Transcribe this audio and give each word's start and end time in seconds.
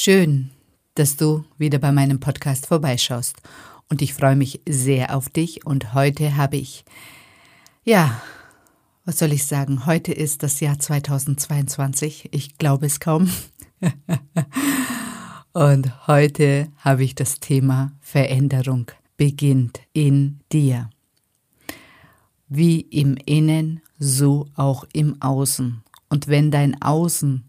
Schön, 0.00 0.50
dass 0.94 1.16
du 1.16 1.44
wieder 1.58 1.80
bei 1.80 1.90
meinem 1.90 2.20
Podcast 2.20 2.68
vorbeischaust. 2.68 3.34
Und 3.88 4.00
ich 4.00 4.14
freue 4.14 4.36
mich 4.36 4.60
sehr 4.68 5.12
auf 5.16 5.28
dich. 5.28 5.66
Und 5.66 5.92
heute 5.92 6.36
habe 6.36 6.56
ich, 6.56 6.84
ja, 7.82 8.22
was 9.04 9.18
soll 9.18 9.32
ich 9.32 9.44
sagen? 9.44 9.86
Heute 9.86 10.12
ist 10.12 10.44
das 10.44 10.60
Jahr 10.60 10.78
2022. 10.78 12.28
Ich 12.30 12.58
glaube 12.58 12.86
es 12.86 13.00
kaum. 13.00 13.28
Und 15.52 16.06
heute 16.06 16.68
habe 16.76 17.02
ich 17.02 17.16
das 17.16 17.40
Thema 17.40 17.90
Veränderung 18.00 18.92
beginnt 19.16 19.80
in 19.94 20.38
dir. 20.52 20.90
Wie 22.48 22.82
im 22.82 23.16
Innen, 23.26 23.80
so 23.98 24.46
auch 24.54 24.84
im 24.92 25.20
Außen. 25.20 25.82
Und 26.08 26.28
wenn 26.28 26.52
dein 26.52 26.80
Außen 26.80 27.44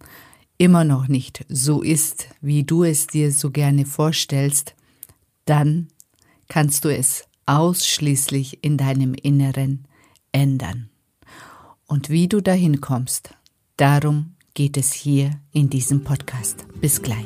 immer 0.59 0.83
noch 0.83 1.07
nicht 1.07 1.45
so 1.49 1.81
ist, 1.81 2.27
wie 2.41 2.63
du 2.63 2.83
es 2.83 3.07
dir 3.07 3.31
so 3.31 3.49
gerne 3.49 3.85
vorstellst, 3.85 4.75
dann 5.45 5.87
kannst 6.47 6.85
du 6.85 6.95
es 6.95 7.23
ausschließlich 7.47 8.63
in 8.63 8.77
deinem 8.77 9.15
Inneren 9.15 9.87
ändern. 10.31 10.89
Und 11.87 12.09
wie 12.09 12.27
du 12.27 12.41
dahin 12.41 12.81
kommst, 12.81 13.33
darum 13.77 14.35
geht 14.53 14.77
es 14.77 14.93
hier 14.93 15.31
in 15.53 15.69
diesem 15.69 16.03
Podcast. 16.03 16.65
Bis 16.81 17.01
gleich. 17.01 17.25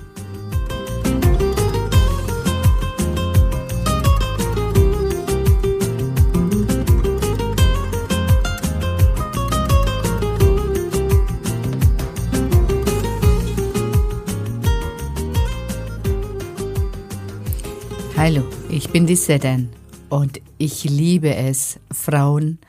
Bin 18.91 19.07
die 19.07 19.15
Sedan 19.15 19.69
und 20.09 20.41
ich 20.57 20.83
liebe 20.83 21.33
es, 21.33 21.79
Frauen 21.93 22.59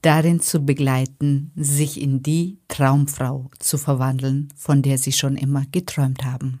darin 0.00 0.40
zu 0.40 0.60
begleiten, 0.60 1.52
sich 1.56 2.00
in 2.00 2.22
die 2.22 2.56
Traumfrau 2.68 3.50
zu 3.58 3.76
verwandeln, 3.76 4.48
von 4.56 4.80
der 4.80 4.96
sie 4.96 5.12
schon 5.12 5.36
immer 5.36 5.64
geträumt 5.70 6.24
haben. 6.24 6.60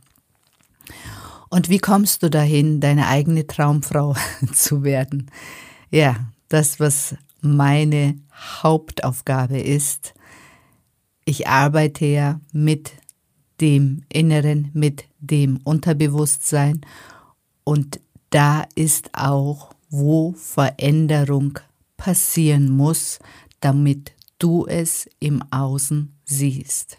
Und 1.48 1.70
wie 1.70 1.78
kommst 1.78 2.22
du 2.22 2.28
dahin, 2.28 2.80
deine 2.80 3.06
eigene 3.06 3.46
Traumfrau 3.46 4.14
zu 4.52 4.82
werden? 4.82 5.30
Ja, 5.90 6.16
das, 6.50 6.78
was 6.78 7.16
meine 7.40 8.18
Hauptaufgabe 8.62 9.58
ist, 9.58 10.12
ich 11.24 11.48
arbeite 11.48 12.04
ja 12.04 12.40
mit 12.52 12.92
dem 13.62 14.02
Inneren, 14.10 14.70
mit 14.74 15.04
dem 15.18 15.60
Unterbewusstsein 15.64 16.82
und 17.64 18.00
da 18.30 18.66
ist 18.74 19.10
auch, 19.14 19.74
wo 19.90 20.32
Veränderung 20.32 21.58
passieren 21.96 22.70
muss, 22.70 23.18
damit 23.60 24.12
du 24.38 24.66
es 24.66 25.08
im 25.18 25.42
Außen 25.50 26.14
siehst. 26.24 26.98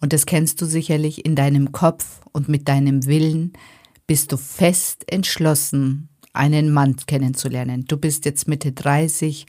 Und 0.00 0.12
das 0.12 0.26
kennst 0.26 0.60
du 0.60 0.66
sicherlich 0.66 1.24
in 1.24 1.34
deinem 1.34 1.72
Kopf 1.72 2.20
und 2.32 2.48
mit 2.48 2.68
deinem 2.68 3.06
Willen 3.06 3.52
bist 4.06 4.32
du 4.32 4.36
fest 4.36 5.04
entschlossen, 5.10 6.08
einen 6.32 6.72
Mann 6.72 6.96
kennenzulernen. 6.96 7.84
Du 7.86 7.96
bist 7.96 8.24
jetzt 8.24 8.48
Mitte 8.48 8.72
30, 8.72 9.46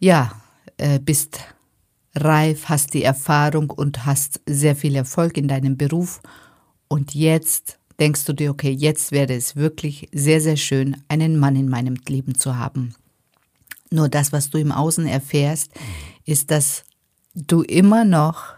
ja, 0.00 0.32
äh, 0.76 0.98
bist 0.98 1.40
reif, 2.14 2.68
hast 2.68 2.94
die 2.94 3.02
Erfahrung 3.02 3.70
und 3.70 4.06
hast 4.06 4.40
sehr 4.46 4.76
viel 4.76 4.94
Erfolg 4.94 5.36
in 5.36 5.48
deinem 5.48 5.76
Beruf 5.76 6.20
und 6.88 7.14
jetzt 7.14 7.78
denkst 7.98 8.24
du 8.24 8.32
dir, 8.32 8.50
okay, 8.50 8.70
jetzt 8.70 9.12
wäre 9.12 9.34
es 9.34 9.56
wirklich 9.56 10.08
sehr, 10.12 10.40
sehr 10.40 10.56
schön, 10.56 10.96
einen 11.08 11.38
Mann 11.38 11.56
in 11.56 11.68
meinem 11.68 11.96
Leben 12.08 12.34
zu 12.34 12.56
haben. 12.56 12.94
Nur 13.90 14.08
das, 14.08 14.32
was 14.32 14.50
du 14.50 14.58
im 14.58 14.72
Außen 14.72 15.06
erfährst, 15.06 15.70
ist, 16.24 16.50
dass 16.50 16.84
du 17.34 17.62
immer 17.62 18.04
noch 18.04 18.54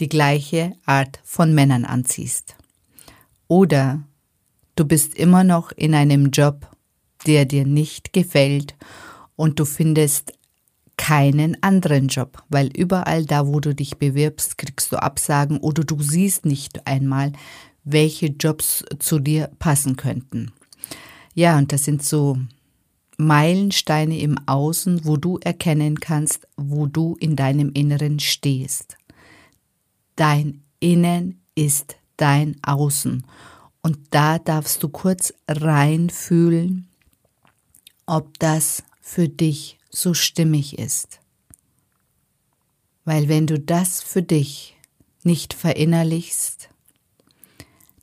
die 0.00 0.08
gleiche 0.08 0.72
Art 0.86 1.20
von 1.24 1.54
Männern 1.54 1.84
anziehst. 1.84 2.56
Oder 3.48 4.02
du 4.76 4.84
bist 4.84 5.14
immer 5.14 5.44
noch 5.44 5.72
in 5.72 5.94
einem 5.94 6.30
Job, 6.30 6.68
der 7.26 7.44
dir 7.44 7.66
nicht 7.66 8.12
gefällt 8.12 8.74
und 9.36 9.58
du 9.58 9.64
findest 9.64 10.32
keinen 10.96 11.60
anderen 11.62 12.08
Job, 12.08 12.42
weil 12.48 12.68
überall 12.76 13.24
da, 13.24 13.46
wo 13.46 13.60
du 13.60 13.74
dich 13.74 13.98
bewirbst, 13.98 14.58
kriegst 14.58 14.92
du 14.92 15.02
Absagen 15.02 15.58
oder 15.58 15.82
du 15.82 16.00
siehst 16.00 16.44
nicht 16.46 16.86
einmal, 16.86 17.32
welche 17.84 18.26
Jobs 18.26 18.84
zu 18.98 19.18
dir 19.18 19.50
passen 19.58 19.96
könnten. 19.96 20.52
Ja, 21.34 21.58
und 21.58 21.72
das 21.72 21.84
sind 21.84 22.02
so 22.02 22.38
Meilensteine 23.16 24.18
im 24.18 24.36
Außen, 24.46 25.04
wo 25.04 25.16
du 25.16 25.38
erkennen 25.38 26.00
kannst, 26.00 26.46
wo 26.56 26.86
du 26.86 27.16
in 27.20 27.36
deinem 27.36 27.72
Inneren 27.72 28.20
stehst. 28.20 28.96
Dein 30.16 30.62
Innen 30.80 31.40
ist 31.54 31.96
dein 32.16 32.56
Außen. 32.62 33.24
Und 33.82 33.98
da 34.10 34.38
darfst 34.38 34.82
du 34.82 34.88
kurz 34.88 35.32
reinfühlen, 35.48 36.88
ob 38.06 38.38
das 38.38 38.82
für 39.00 39.28
dich 39.28 39.78
so 39.90 40.14
stimmig 40.14 40.78
ist. 40.78 41.20
Weil 43.04 43.28
wenn 43.28 43.46
du 43.46 43.58
das 43.58 44.02
für 44.02 44.22
dich 44.22 44.76
nicht 45.24 45.54
verinnerlichst, 45.54 46.68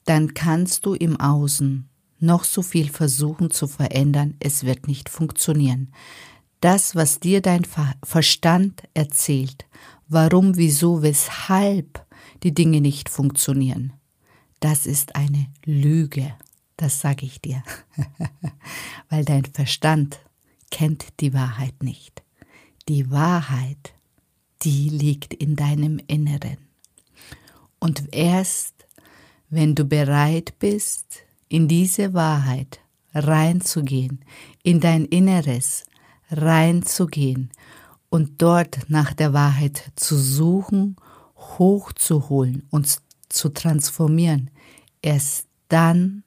dann 0.10 0.34
kannst 0.34 0.88
du 0.88 0.96
im 0.96 1.20
Außen 1.20 1.88
noch 2.20 2.44
so 2.44 2.64
viel 2.64 2.90
versuchen 2.90 3.52
zu 3.52 3.68
verändern, 3.68 4.34
es 4.40 4.64
wird 4.64 4.88
nicht 4.88 5.08
funktionieren. 5.08 5.94
Das, 6.62 6.96
was 6.96 7.20
dir 7.20 7.42
dein 7.44 7.64
Verstand 8.04 8.82
erzählt, 8.96 9.68
warum, 10.08 10.58
wieso, 10.58 11.04
weshalb 11.04 12.04
die 12.42 12.56
Dinge 12.56 12.82
nicht 12.82 13.08
funktionieren, 13.08 13.94
das 14.60 14.88
ist 14.88 15.16
eine 15.16 15.46
Lüge, 15.64 16.34
das 16.76 17.02
sage 17.02 17.28
ich 17.28 17.40
dir, 17.40 17.62
weil 19.10 19.24
dein 19.24 19.46
Verstand 19.46 20.20
kennt 20.72 21.20
die 21.20 21.36
Wahrheit 21.36 21.84
nicht. 21.84 22.24
Die 22.88 23.12
Wahrheit, 23.12 23.94
die 24.64 24.90
liegt 24.90 25.36
in 25.36 25.56
deinem 25.56 26.02
Inneren. 26.08 26.58
Und 27.78 28.12
erst 28.12 28.79
wenn 29.50 29.76
du 29.76 29.86
bereit 29.86 30.54
bist, 30.60 31.24
in 31.48 31.68
diese 31.68 32.14
Wahrheit 32.14 32.80
reinzugehen, 33.14 34.24
in 34.64 34.80
dein 34.80 35.06
Inneres 35.06 35.86
reinzugehen 36.30 37.50
und 38.10 38.42
dort 38.42 38.90
nach 38.90 39.14
der 39.14 39.34
Wahrheit 39.34 39.92
zu 39.96 40.18
suchen, 40.18 40.96
hochzuholen, 41.36 42.68
uns 42.70 43.02
zu 43.30 43.50
transformieren, 43.50 44.52
erst 45.02 45.48
dann 45.70 46.24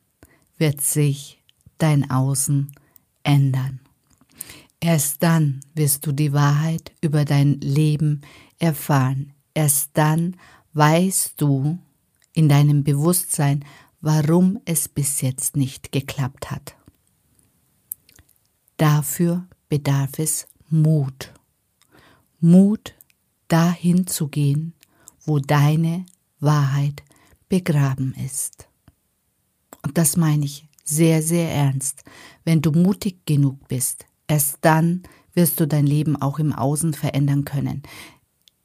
wird 0.58 0.80
sich 0.80 1.42
dein 1.78 2.10
Außen 2.10 2.72
ändern. 3.22 3.80
Erst 4.80 5.22
dann 5.22 5.60
wirst 5.74 6.06
du 6.06 6.12
die 6.12 6.32
Wahrheit 6.32 6.92
über 7.00 7.24
dein 7.24 7.60
Leben 7.60 8.22
erfahren. 8.58 9.32
Erst 9.54 9.90
dann 9.94 10.36
weißt 10.72 11.34
du 11.40 11.78
in 12.34 12.48
deinem 12.48 12.84
Bewusstsein, 12.84 13.64
warum 14.00 14.60
es 14.64 14.88
bis 14.88 15.20
jetzt 15.20 15.56
nicht 15.56 15.92
geklappt 15.92 16.50
hat. 16.50 16.76
Dafür 18.76 19.46
bedarf 19.68 20.18
es 20.18 20.46
Mut. 20.68 21.32
Mut, 22.40 22.94
dahin 23.48 24.06
zu 24.06 24.28
gehen, 24.28 24.74
wo 25.24 25.38
deine 25.38 26.04
Wahrheit 26.40 27.02
begraben 27.48 28.14
ist. 28.14 28.68
Und 29.82 29.98
das 29.98 30.16
meine 30.16 30.44
ich 30.44 30.66
sehr, 30.84 31.22
sehr 31.22 31.50
ernst. 31.52 32.02
Wenn 32.44 32.62
du 32.62 32.72
mutig 32.72 33.24
genug 33.26 33.68
bist, 33.68 34.06
erst 34.26 34.58
dann 34.62 35.02
wirst 35.34 35.60
du 35.60 35.66
dein 35.66 35.86
Leben 35.86 36.20
auch 36.20 36.38
im 36.38 36.52
Außen 36.52 36.94
verändern 36.94 37.44
können. 37.44 37.82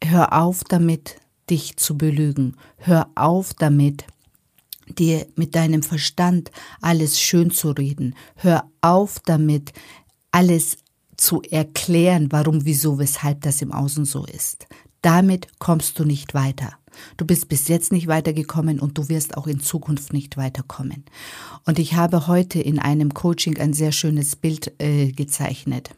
Hör 0.03 0.33
auf 0.33 0.63
damit, 0.63 1.19
dich 1.49 1.77
zu 1.77 1.97
belügen. 1.97 2.55
Hör 2.77 3.09
auf 3.15 3.53
damit, 3.53 4.05
dir 4.87 5.27
mit 5.35 5.55
deinem 5.55 5.83
Verstand 5.83 6.51
alles 6.81 7.19
schön 7.19 7.51
zu 7.51 7.71
reden. 7.71 8.15
Hör 8.35 8.69
auf 8.81 9.19
damit, 9.25 9.73
alles 10.31 10.77
zu 11.17 11.41
erklären, 11.41 12.31
warum, 12.31 12.65
wieso, 12.65 12.99
weshalb 12.99 13.41
das 13.41 13.61
im 13.61 13.71
Außen 13.71 14.05
so 14.05 14.25
ist. 14.25 14.67
Damit 15.01 15.47
kommst 15.59 15.99
du 15.99 16.05
nicht 16.05 16.33
weiter. 16.33 16.73
Du 17.15 17.25
bist 17.25 17.47
bis 17.47 17.67
jetzt 17.67 17.91
nicht 17.91 18.07
weitergekommen 18.07 18.79
und 18.79 18.97
du 18.97 19.07
wirst 19.09 19.37
auch 19.37 19.47
in 19.47 19.59
Zukunft 19.59 20.13
nicht 20.13 20.37
weiterkommen. 20.37 21.05
Und 21.65 21.79
ich 21.79 21.93
habe 21.93 22.27
heute 22.27 22.59
in 22.59 22.79
einem 22.79 23.13
Coaching 23.13 23.57
ein 23.57 23.73
sehr 23.73 23.91
schönes 23.91 24.35
Bild 24.35 24.73
äh, 24.79 25.11
gezeichnet. 25.11 25.91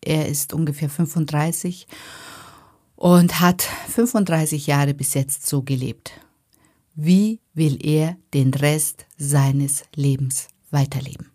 Er 0.00 0.28
ist 0.28 0.52
ungefähr 0.52 0.88
35 0.88 1.86
und 2.96 3.40
hat 3.40 3.62
35 3.88 4.66
Jahre 4.66 4.94
bis 4.94 5.14
jetzt 5.14 5.46
so 5.46 5.62
gelebt. 5.62 6.12
Wie 6.94 7.40
will 7.54 7.78
er 7.84 8.16
den 8.32 8.54
Rest 8.54 9.06
seines 9.16 9.84
Lebens 9.94 10.48
weiterleben? 10.70 11.30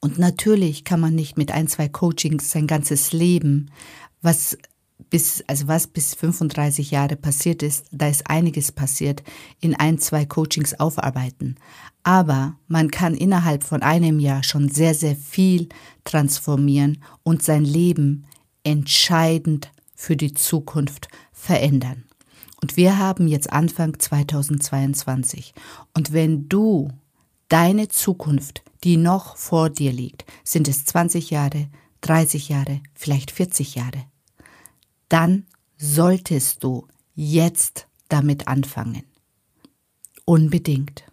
Und 0.00 0.18
natürlich 0.18 0.84
kann 0.84 1.00
man 1.00 1.14
nicht 1.14 1.36
mit 1.36 1.50
ein, 1.50 1.68
zwei 1.68 1.88
Coachings 1.88 2.50
sein 2.50 2.66
ganzes 2.66 3.12
Leben, 3.12 3.70
was 4.22 4.56
bis, 5.10 5.42
also 5.46 5.68
was 5.68 5.86
bis 5.86 6.14
35 6.14 6.90
Jahre 6.90 7.16
passiert 7.16 7.62
ist, 7.62 7.86
da 7.92 8.08
ist 8.08 8.28
einiges 8.28 8.72
passiert, 8.72 9.22
in 9.60 9.74
ein, 9.74 9.98
zwei 9.98 10.26
Coachings 10.26 10.78
aufarbeiten. 10.78 11.56
Aber 12.02 12.56
man 12.66 12.90
kann 12.90 13.14
innerhalb 13.14 13.64
von 13.64 13.82
einem 13.82 14.18
Jahr 14.18 14.42
schon 14.42 14.68
sehr, 14.68 14.94
sehr 14.94 15.16
viel 15.16 15.68
transformieren 16.04 17.02
und 17.22 17.42
sein 17.42 17.64
Leben 17.64 18.24
entscheidend 18.68 19.70
für 19.94 20.16
die 20.16 20.34
Zukunft 20.34 21.08
verändern. 21.32 22.04
Und 22.60 22.76
wir 22.76 22.98
haben 22.98 23.28
jetzt 23.28 23.50
Anfang 23.50 23.98
2022. 23.98 25.54
Und 25.94 26.12
wenn 26.12 26.48
du 26.48 26.90
deine 27.48 27.88
Zukunft, 27.88 28.62
die 28.84 28.96
noch 28.96 29.36
vor 29.36 29.70
dir 29.70 29.92
liegt, 29.92 30.24
sind 30.44 30.68
es 30.68 30.84
20 30.84 31.30
Jahre, 31.30 31.68
30 32.02 32.50
Jahre, 32.50 32.80
vielleicht 32.94 33.30
40 33.30 33.74
Jahre, 33.74 34.04
dann 35.08 35.46
solltest 35.78 36.62
du 36.62 36.86
jetzt 37.14 37.86
damit 38.08 38.48
anfangen. 38.48 39.04
Unbedingt, 40.24 41.04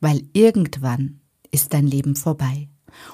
weil 0.00 0.24
irgendwann 0.32 1.20
ist 1.52 1.72
dein 1.72 1.86
Leben 1.86 2.16
vorbei 2.16 2.68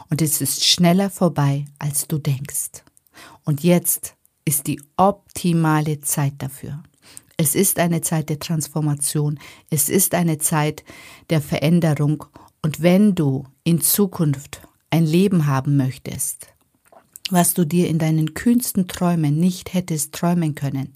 und 0.09 0.23
es 0.23 0.41
ist 0.41 0.65
schneller 0.65 1.11
vorbei, 1.11 1.67
als 1.79 2.09
du 2.09 2.19
denkst. 2.19 2.85
Und 3.45 3.63
jetzt 3.63 4.15
ist 4.45 4.67
die 4.67 4.81
optimale 4.97 6.01
Zeit 6.01 6.35
dafür. 6.39 6.83
Es 7.37 7.55
ist 7.55 7.79
eine 7.79 8.03
Zeit 8.03 8.29
der 8.29 8.39
Transformation, 8.39 9.39
es 9.71 9.89
ist 9.89 10.15
eine 10.15 10.39
Zeit 10.39 10.85
der 11.31 11.41
Veränderung 11.41 12.25
und 12.63 12.83
wenn 12.83 13.15
du 13.15 13.45
in 13.65 13.81
Zukunft 13.81 14.63
ein 14.91 15.05
Leben 15.05 15.47
haben 15.47 15.77
möchtest, 15.77 16.49
was 17.31 17.55
du 17.55 17.65
dir 17.65 17.89
in 17.89 17.99
deinen 17.99 18.35
kühnsten 18.35 18.87
Träumen 18.87 19.39
nicht 19.39 19.75
hättest 19.75 20.13
träumen 20.13 20.55
können, 20.55 20.93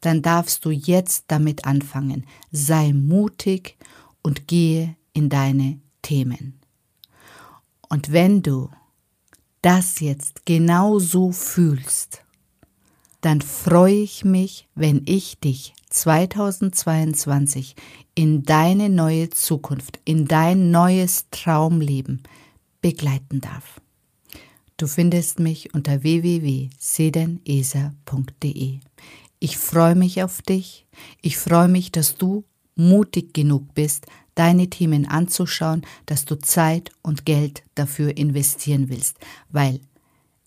dann 0.00 0.22
darfst 0.22 0.64
du 0.64 0.70
jetzt 0.70 1.24
damit 1.28 1.64
anfangen. 1.64 2.26
Sei 2.52 2.92
mutig 2.92 3.76
und 4.22 4.46
gehe 4.46 4.96
in 5.12 5.28
deine 5.28 5.80
Themen. 6.02 6.60
Und 7.88 8.12
wenn 8.12 8.42
du 8.42 8.68
das 9.62 10.00
jetzt 10.00 10.44
genauso 10.46 11.32
fühlst, 11.32 12.22
dann 13.20 13.40
freue 13.40 13.96
ich 13.96 14.24
mich, 14.24 14.68
wenn 14.74 15.02
ich 15.06 15.40
dich 15.40 15.74
2022 15.90 17.74
in 18.14 18.44
deine 18.44 18.88
neue 18.88 19.30
Zukunft, 19.30 19.98
in 20.04 20.26
dein 20.26 20.70
neues 20.70 21.26
Traumleben 21.30 22.22
begleiten 22.80 23.40
darf. 23.40 23.80
Du 24.76 24.86
findest 24.86 25.40
mich 25.40 25.74
unter 25.74 26.04
www.sedenesa.de. 26.04 28.78
Ich 29.40 29.58
freue 29.58 29.94
mich 29.96 30.22
auf 30.22 30.40
dich. 30.42 30.86
Ich 31.20 31.36
freue 31.36 31.66
mich, 31.68 31.90
dass 31.90 32.16
du 32.16 32.44
mutig 32.76 33.34
genug 33.34 33.74
bist, 33.74 34.06
deine 34.38 34.70
Themen 34.70 35.06
anzuschauen, 35.06 35.82
dass 36.06 36.24
du 36.24 36.36
Zeit 36.36 36.92
und 37.02 37.26
Geld 37.26 37.64
dafür 37.74 38.16
investieren 38.16 38.88
willst, 38.88 39.16
weil 39.50 39.80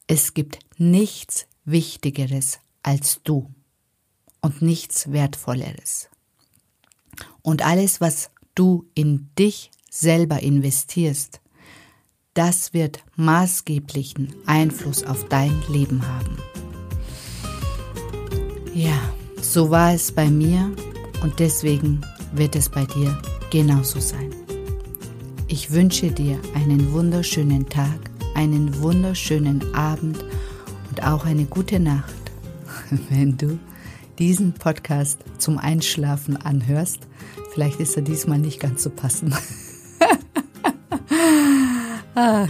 es 0.08 0.34
gibt 0.34 0.60
nichts 0.78 1.46
Wichtigeres 1.66 2.60
als 2.84 3.20
du 3.24 3.50
und 4.40 4.62
nichts 4.62 5.12
Wertvolleres. 5.12 6.10
Und 7.42 7.66
alles, 7.66 8.00
was 8.00 8.32
du 8.56 8.86
in 8.94 9.30
dich 9.38 9.72
selber 9.90 10.42
investierst, 10.42 11.42
das 12.34 12.74
wird 12.74 13.04
maßgeblichen 13.18 14.34
Einfluss 14.46 15.04
auf 15.04 15.28
dein 15.28 15.62
Leben 15.68 16.08
haben. 16.08 16.38
Ja, 18.74 18.98
so 19.42 19.70
war 19.70 19.94
es 19.94 20.14
bei 20.14 20.30
mir 20.30 20.74
und 21.24 21.40
deswegen 21.40 22.02
wird 22.34 22.56
es 22.56 22.70
bei 22.70 22.86
dir 22.86 23.22
genauso 23.52 24.00
sein. 24.00 24.34
Ich 25.48 25.72
wünsche 25.72 26.10
dir 26.10 26.40
einen 26.56 26.92
wunderschönen 26.94 27.70
Tag, 27.70 28.00
einen 28.34 28.82
wunderschönen 28.82 29.76
Abend 29.76 30.24
und 30.90 31.04
auch 31.04 31.26
eine 31.26 31.46
gute 31.46 31.80
Nacht, 31.80 32.16
wenn 33.10 33.38
du 33.38 33.60
diesen 34.18 34.54
Podcast 34.54 35.20
zum 35.38 35.58
Einschlafen 35.58 36.38
anhörst. 36.38 37.02
Vielleicht 37.54 37.80
ist 37.80 37.98
er 37.98 38.02
diesmal 38.02 38.40
nicht 38.40 38.60
ganz 38.60 38.82
so 38.84 38.90
passend. 38.90 39.36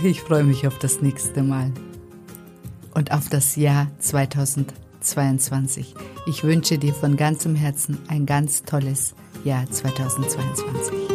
Ich 0.03 0.22
freue 0.22 0.43
mich 0.43 0.65
auf 0.65 0.79
das 0.79 1.01
nächste 1.01 1.43
Mal 1.43 1.72
und 2.96 3.12
auf 3.12 3.29
das 3.29 3.55
Jahr 3.55 3.91
2022. 4.00 5.93
Ich 6.25 6.43
wünsche 6.43 6.79
dir 6.79 6.96
von 6.96 7.15
ganzem 7.15 7.53
Herzen 7.55 8.00
ein 8.08 8.25
ganz 8.25 8.63
tolles 8.63 9.13
Jahr 9.43 9.65
2022. 9.69 11.11